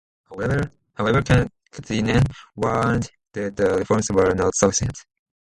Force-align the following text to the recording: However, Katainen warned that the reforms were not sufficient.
However, 0.31 0.71
Katainen 0.97 2.23
warned 2.55 3.11
that 3.33 3.55
the 3.55 3.75
reforms 3.77 4.09
were 4.11 4.33
not 4.33 4.55
sufficient. 4.55 4.97